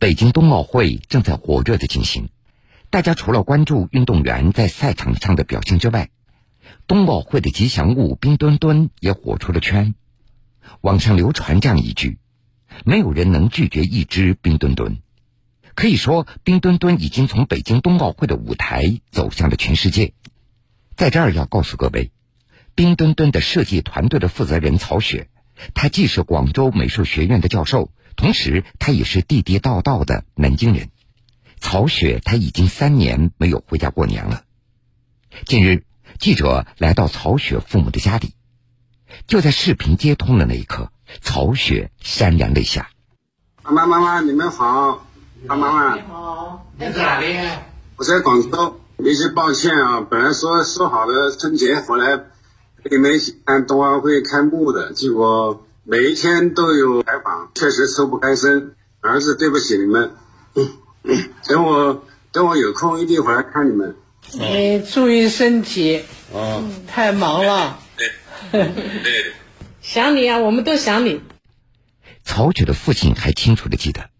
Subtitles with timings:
[0.00, 2.28] 北京冬奥会正在火热的进行，
[2.88, 6.10] 大家除了关注运动员在赛场上的表现之外，
[6.86, 9.96] 冬奥会的吉祥物冰墩墩也火出了圈。
[10.82, 12.20] 网上流传这样一句
[12.86, 15.00] ：“没有人能拒绝一只冰墩墩。”
[15.74, 20.12] 可以说，冰墩墩已经从北京冬奥会的舞台走向了全世界。
[20.94, 22.12] 在这儿要告诉各位，
[22.76, 25.28] 冰墩墩的设计团队的负责人曹雪，
[25.74, 30.90] 他既是广州美术学院的教授，同时他也是地地道道的南京人。
[31.60, 34.44] 曹雪他已经三年没有回家过年了。
[35.44, 35.84] 近日，
[36.18, 38.34] 记者来到曹雪父母的家里，
[39.26, 40.90] 就在视频接通的那一刻，
[41.20, 42.90] 曹雪潸然泪下
[43.62, 45.04] ：“妈妈，妈妈，你们好。”
[45.46, 47.26] 爸妈妈，你好，你在哪里？
[47.94, 50.00] 我在广州，一直抱歉啊。
[50.00, 52.24] 本来说说好的春节回来陪
[52.90, 58.74] 你们一起看冬奥会开幕的，结果每一天都有采访，确实抽不开身。
[59.00, 60.12] 儿子，对不起你们。
[61.46, 63.96] 等我等我有空一定回来看你们。
[64.32, 66.02] 你注意身体。
[66.32, 66.62] 哦。
[66.86, 67.78] 太忙了。
[67.96, 68.08] 对。
[68.52, 69.32] 对。
[69.80, 71.20] 想你啊，我们都想你。
[72.24, 74.10] 曹雪的父亲还清楚的记得。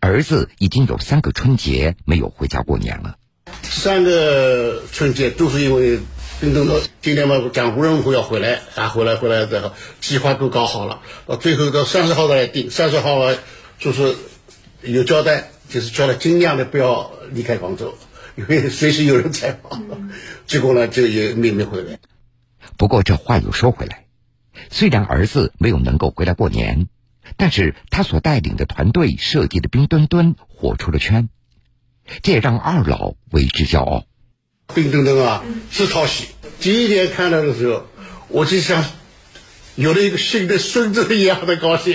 [0.00, 3.16] 儿子已经有三个春节没有回家过年了。
[3.62, 6.00] 三个春节都是因为
[6.38, 12.70] 冰墩墩今天嘛讲无论如何要回来，啊回来回来的计划都搞好了，到最后到三十号再来定。
[12.70, 13.34] 三十号
[13.78, 14.14] 就是
[14.82, 17.96] 有交代，就是叫他尽量的不要离开广州，
[18.36, 20.10] 因为随时有人采访。
[20.46, 21.98] 结果呢，就也没没回来。
[22.76, 24.04] 不过这话又说回来，
[24.70, 26.88] 虽然儿子没有能够回来过年。
[27.36, 31.28] 但是他所带领的团队设计的冰墩墩火出了圈，
[32.22, 34.04] 这也让二老为之骄傲。
[34.74, 36.28] 冰墩墩啊，是讨喜。
[36.60, 37.86] 第一天看到的时候，
[38.28, 38.84] 我就像
[39.74, 41.94] 有了一个新的孙子一样的高兴。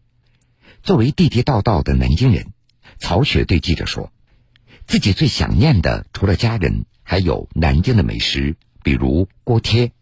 [0.82, 2.46] 作为地地道道的南京人，
[2.98, 4.10] 曹雪对记者说
[4.88, 9.92] ：“自己最想念的除了家人，还有南京的美食，比如锅贴。”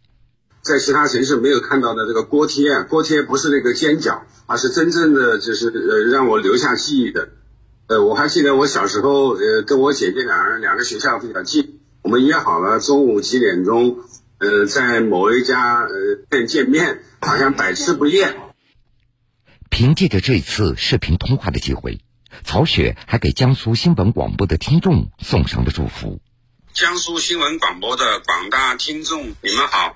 [0.62, 7.30] 在其他城市没有看到的这个锅贴啊，锅贴不是那个煎饺，而是真正的就是呃让我留下记忆的。
[7.86, 11.77] 呃，我还记得我小时候呃跟我姐姐两人两个学校比较近，
[12.08, 13.98] 我们约好了中午几点钟，
[14.38, 15.90] 呃在某一家呃
[16.30, 18.34] 店见面，好像百吃不厌。
[19.68, 22.00] 凭借着这次视频通话的机会，
[22.44, 26.22] 曹雪还给江苏新闻广播的听众送上了祝福。
[26.72, 29.94] 江苏新闻广播的广大听众，你们好。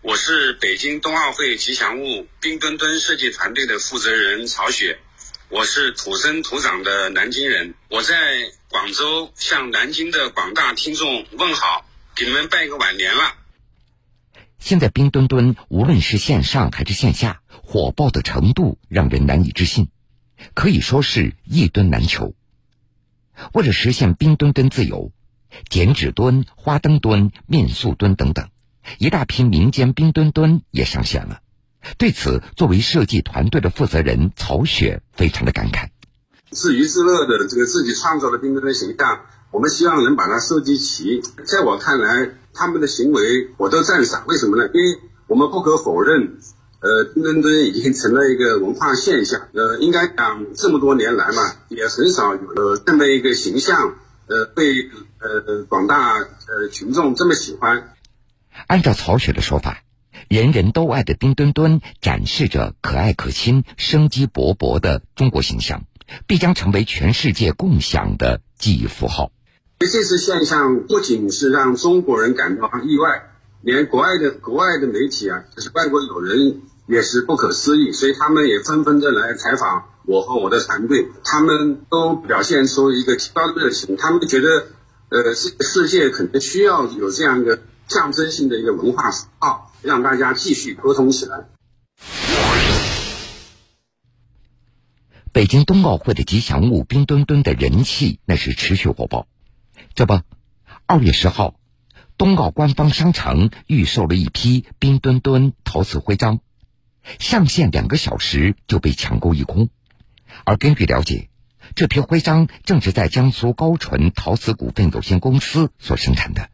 [0.00, 4.98] 我是北京冬奥会吉祥物冰墩墩设计团队的负责人曹雪，
[5.50, 8.14] 我是土生土长的南京人，我在
[8.68, 11.84] 广州向南京的广大听众问好，
[12.14, 13.34] 给你们拜个晚年了。
[14.60, 19.88] 现在冰墩墩无论是线上还是线下，火爆的程度让人难以置信，
[20.54, 22.32] 可以说是一墩难求。
[23.52, 25.10] 为了实现冰墩墩自由，
[25.68, 28.50] 剪纸墩、花灯墩、面塑墩等等。
[28.98, 31.42] 一大批民间冰墩墩也上线了，
[31.98, 35.88] 对此，作为设计团队的负责人曹雪非常的感慨。
[36.50, 39.20] 自娱自乐的这个自己创造的冰墩墩形象，
[39.50, 41.22] 我们希望能把它收集齐。
[41.46, 44.24] 在我看来，他们的行为我都赞赏。
[44.26, 44.68] 为什么呢？
[44.74, 46.38] 因为我们不可否认，
[46.80, 49.48] 呃，冰墩墩已经成了一个文化现象。
[49.52, 53.94] 呃，应该讲这么多年来嘛，也很少有这么一个形象，
[54.26, 57.94] 呃，被呃广大呃群众这么喜欢。
[58.66, 59.82] 按照曹雪的说法，
[60.28, 65.84] 人人都爱的冰墩墩展示着可爱可亲、生机勃勃的中国形象，
[66.26, 69.32] 必将成为全世界共享的记忆符号。
[69.78, 73.30] 这次现象不仅是让中国人感到意外，
[73.62, 84.66] 连国外的国外的媒体啊，就是外国友人也是不可思议，所以他们也纷纷的来采访我和我的团队，他们都表现出一个极高的热情，他们觉得，
[85.08, 87.60] 呃，这个世界可能需要有这样一个。
[87.90, 91.44] 象征性的一个文化符号，让大家继续沟通起来。
[95.32, 99.28] 北京冬奥会的吉祥物冰墩墩的人气那是持续火爆。
[99.94, 100.20] 这不，
[100.86, 101.54] 二月十号，
[102.18, 106.40] 冬奥官方商城预售了一批冰墩墩陶瓷徽章，
[107.18, 109.68] 上线两个小时就被抢购一空。
[110.44, 111.28] 而根据了解，
[111.74, 116.50] 这批徽章正是在江苏高淳陶瓷股份有限公司所生产的。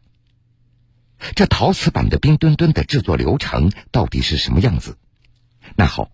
[1.35, 4.97] 这陶瓷版的冰墩墩的制作流程到底是什么样子？
[5.75, 6.09] 那好，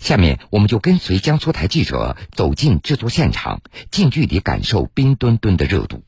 [0.00, 3.60] 下面我们就跟随江苏台记者走进制作现场，
[3.90, 6.02] 近距离感受冰墩墩的热度。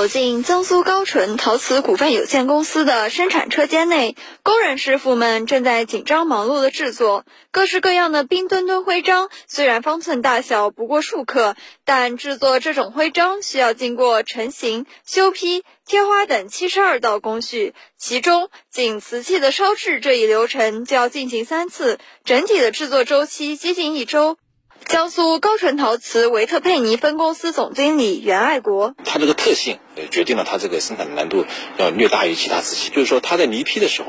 [0.00, 9.28] 走进江苏高淳陶瓷股份有限公司的生产车间内，工人师傅们正在紧张忙碌的制作各式各样的冰墩墩徽章。
[9.46, 11.54] 虽然方寸大小不过数克，
[11.84, 24.38] 但制作这种徽章需要经过成型、修坯、贴花等七十二道工序，其中仅瓷器的烧制这一流程就要进行三次，整体的制作周期接近一周。
[24.86, 29.78] 江苏高淳陶瓷维特佩尼分公司总经理袁爱国，它这个特性
[30.10, 31.44] 决定了它这个生产的难度
[31.78, 32.90] 要略大于其他瓷器。
[32.90, 34.08] 就是说，它在泥坯的时候，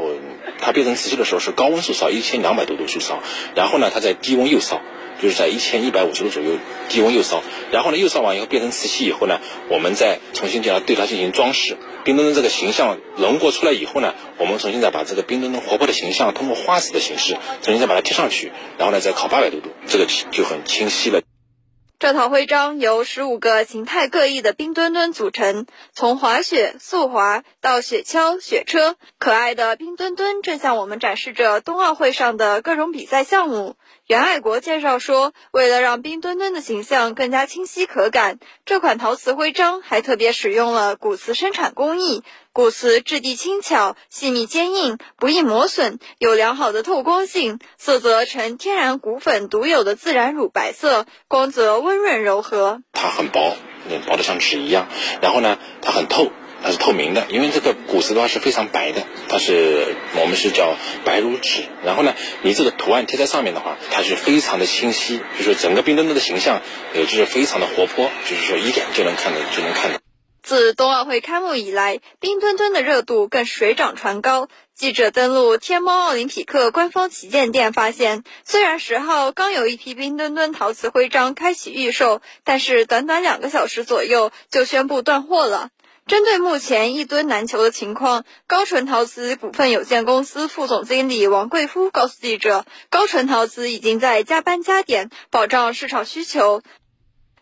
[0.60, 3.20] 它变成瓷器的时候是高温速烧，一千两百多度速烧，
[3.56, 4.82] 然后呢，它在低温又烧。
[5.22, 6.58] 就是在一千一百五十度左右
[6.90, 9.40] 低温釉烧，然后呢釉烧完以后变成瓷器以后呢，
[9.70, 11.78] 我们再重新将它对它进行装饰。
[12.04, 21.22] 冰墩墩这个形象轮廓出来以后呢，我们重新再把这个冰墩墩活泼的形象通过花瓷的形式重新再把它贴上去，然后呢再烤八百多度，这个就很清晰了。
[22.00, 33.76] 这套徽章由十五个形态各异的冰墩墩组成，从滑雪、速滑到雪橇、雪车，可爱的冰墩墩正向我们展示着冬奥会上的各种比赛项目。
[34.12, 42.22] 袁爱国介绍说，为了让冰墩墩的形象更加清晰可感，这款陶瓷徽章还特别使用了骨瓷生产工艺。
[42.52, 52.82] 骨瓷质地轻巧、细密坚硬，不易磨损，有良好的透光性，色泽呈天然骨粉独有的自然乳白色，光泽温润柔和。
[52.92, 53.56] 它很薄，
[54.06, 54.88] 薄的像纸一样。
[55.22, 61.64] 然后呢，它很透，它是透明的，因为这个古瓷的话是非常白的，它是我们是叫白如纸。
[61.84, 66.62] 然后呢，你这个图案贴在上面的话，它是非常的清晰，就是整个冰墩墩的形象，
[66.94, 70.00] 也就是非常的活泼，就是说一眼就能看到，就能看到。
[70.44, 74.48] 自冬奥会开幕以来，冰墩墩的热度更水涨船高。
[74.74, 85.70] 记者登录天猫奥林匹克官方旗舰店，发现虽然十号刚有一批冰墩墩陶瓷徽章开启预售，但是短短两个小时左右就宣布断货了。
[86.08, 96.62] 针对目前一吨难求的情况，高纯陶瓷股份有限公司副总经理王贵夫告诉记者，高纯陶瓷已经在加班加点，保障市场需求。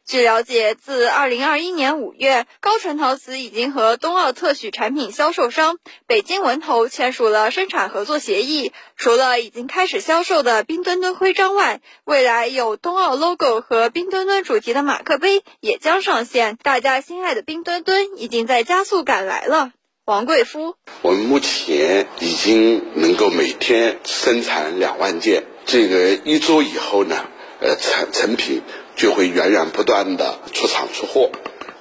[0.09, 5.77] 据了解，自二零二一年五月，高纯陶瓷已经和冬奥特许产品销售商
[6.07, 8.73] 北京文投签署了生产合作协议。
[8.97, 16.57] 除了已经开始销售的冰墩墩徽章外，未来有冬奥 logo 和冰墩墩主题的马克杯也将上线。
[16.63, 19.73] 大家心爱的冰墩墩已经在加速赶来了。
[20.05, 20.73] 王贵夫，
[21.03, 27.27] 我们目前已经能够每天生产两万件，这个一周以后呢，
[27.61, 28.63] 呃，成成品。
[28.99, 31.31] 就会源源不断的出厂出货，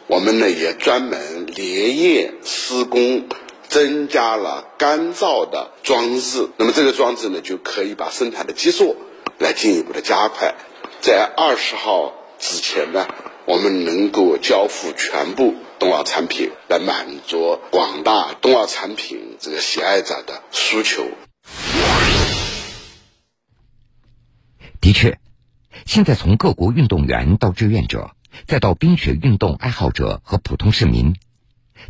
[0.06, 3.26] 我们呢也专门连夜施工，
[3.68, 6.48] 增加了干燥的装置。
[6.56, 8.96] 那么这个装置呢，就可以把生产的基数
[9.36, 10.54] 来进一步的加快。
[11.00, 13.08] 在二十号之前呢，
[13.46, 21.02] 我们能够交付全部冬奥产品，来满足广大冬奥产品这个喜爱者的需求。
[24.80, 25.18] 的确。
[25.86, 28.14] 现在，从各国运动员到志愿者，
[28.46, 31.16] 再到冰雪运动爱好者和普通市民，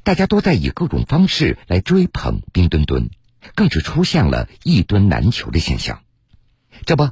[0.02, 3.10] 大家都在以各种方式来追捧冰墩墩，
[3.54, 6.00] 更是出现了一墩难求的现象。
[6.84, 7.10] 这不，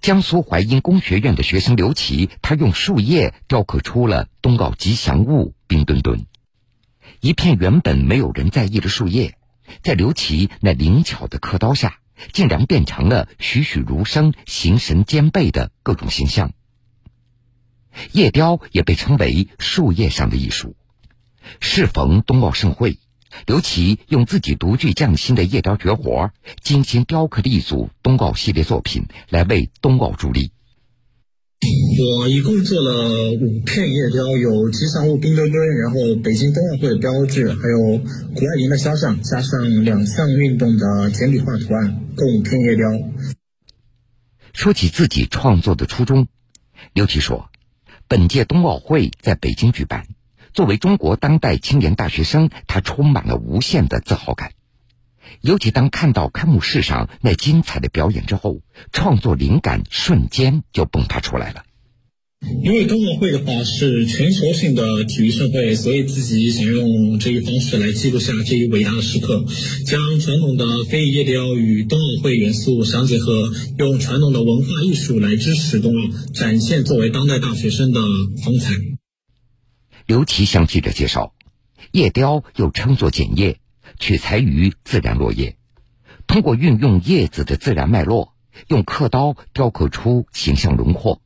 [0.00, 6.26] 江苏淮阴工学院的学生刘琦，他用树叶雕刻出了冬奥吉祥物冰墩墩。
[7.20, 9.36] 一片原本没有人在意的树叶，
[9.82, 11.98] 在刘琦那灵巧的刻刀下。
[12.32, 16.52] 竟然变成了栩栩如生、形神兼备的各种形象。
[18.12, 20.76] 叶雕也被称为树叶上的艺术。
[21.60, 22.98] 适逢冬奥盛会，
[23.46, 26.30] 刘奇用自己独具匠心的叶雕绝活，
[26.60, 30.52] 精心雕刻了一组冬奥系列作品，来为冬奥助力。
[31.62, 42.86] 我一共做了五片叶雕，有吉祥物冰墩墩，然后北京冬奥会的标志，还有谷爱凌的肖像，加上两项运动的简笔画图案，共五片叶雕。
[44.54, 46.28] 说起自己创作的初衷，
[46.94, 47.50] 刘琦说
[48.08, 50.06] ：“本届冬奥会在北京举办，
[50.54, 54.52] 作为中国当代青年大学生，他充满了无限的自豪感。
[55.42, 58.60] 尤其当看到开幕式上那精彩的表演之后，
[58.92, 61.64] 创作灵感瞬间就迸发出来了。
[62.62, 69.44] 因为冬奥会的话是全球性的体育盛会，所以自己想用这一方式来记录下这一伟大的时刻，
[69.86, 78.00] 将传统的非遗夜雕与冬奥会元素相结合，用传统的文化艺术来支持冬奥，展现作为当代大学生的
[78.42, 78.74] 风采。
[80.06, 81.34] 刘琦向记者介绍，
[81.92, 83.58] 夜雕又称作剪叶。
[83.98, 85.56] 取材于自然落叶，
[86.26, 88.34] 通过运用叶子的自然脉络，
[88.68, 91.20] 用刻刀雕刻出形象轮廓。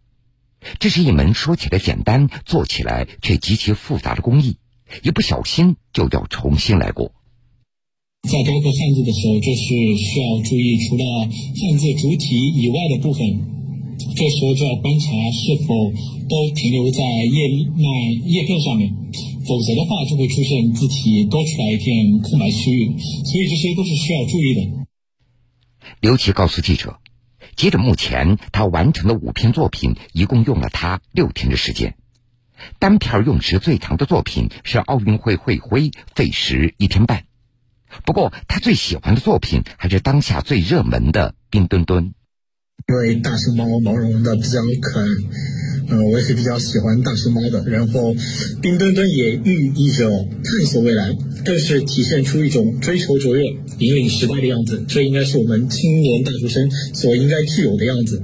[0.79, 4.57] 这是一门说起来简单，做起来却极其复杂的工艺，
[5.03, 7.13] 一不小心就要重新来过。
[8.23, 9.61] 在雕刻汉字的时候，就是
[10.01, 13.21] 需要注意除了汉字主体以外的部分，
[14.17, 15.75] 这时候就要观察是否
[16.27, 17.85] 都停留在叶脉
[18.25, 18.97] 叶片上面，
[19.47, 24.87] 否则的话就会出现字体多出来一片空白区域，所以这些都是需要注意的。
[26.01, 26.99] 刘琦告诉记者，
[27.57, 31.97] 截止目前，他完成的五篇作品一共用了他六天的时间，
[32.79, 37.25] 单片用时最长的作品是奥运会会徽，费时一天半。
[38.05, 42.15] 不过，他最喜欢的作品还是当下最热门的冰墩墩。
[42.89, 45.07] 因为大熊猫毛茸茸的比较可爱，
[45.89, 47.65] 嗯，我也是比较喜欢大熊猫的。
[47.69, 48.15] 然后，
[48.61, 50.09] 冰墩墩也寓意着
[50.45, 53.45] 探索未来，更是体现出一种追求卓越、
[53.79, 54.85] 引领时代的样子。
[54.87, 58.23] 这应该是我们青年大学生所应该具有的样子。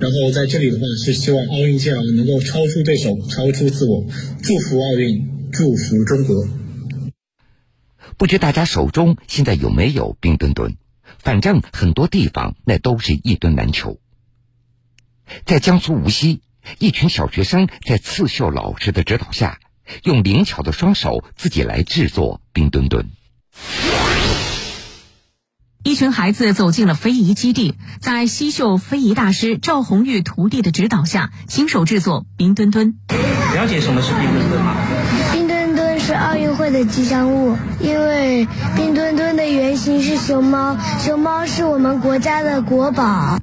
[0.00, 4.06] 然后在这里的话，是希望奥运健儿能够超出对手，超出自我，
[4.42, 6.48] 祝福奥运，祝福中国。
[8.16, 10.74] 不知大家手中现在有没有冰墩墩？
[11.18, 13.98] 反正很多地方那都是一墩难求。
[15.44, 16.42] 在江苏无锡，
[16.78, 19.58] 一群小学生在刺绣老师的指导下，
[20.02, 23.10] 用灵巧的双手自己来制作冰墩墩。
[25.84, 32.98] 一群孩子走进了非遗基地，在西绣非遗大师赵红玉徒弟的指导下，亲手制作冰墩墩。
[33.54, 34.76] 了解什么是冰墩墩吗？
[36.84, 38.46] 吉祥物，因为
[38.76, 43.38] 冰墩墩的原型是熊猫，熊猫是我们国家的国宝。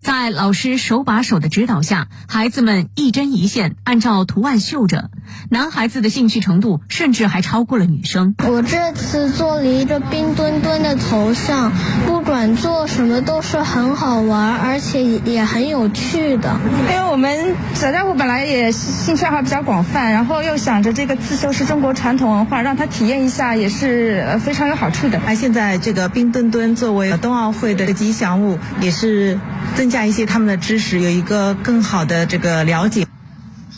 [0.00, 5.10] 在老师手把手的指导下，孩子们一针一线按照图案绣着。
[5.50, 8.34] 男孩子的兴趣程度甚至还超过了女生。
[8.46, 11.72] 我这次做了一个冰墩墩的头像，
[12.06, 16.56] 不管做什么都是很好玩，而且也很有趣的。
[16.88, 25.20] 因为我们小家伙本来也兴趣爱好比较广泛，然后又想着这个刺绣是中国传统文化，让他体验一下也是非常有好处的。
[25.26, 29.40] 那现在这个冰墩墩作为冬奥会的吉祥物，也是
[29.76, 33.06] 增加一些他们的知识，有一个更好的这个了解。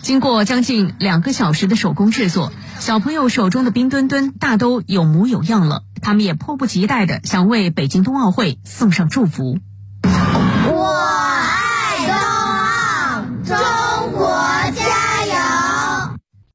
[0.00, 5.82] 经过将近两个小时的手工制作，小朋友手中的冰墩墩大都有模有样了。
[6.00, 9.58] 他们也迫不及待的想为北京冬奥会送上祝福。
[10.04, 11.37] 我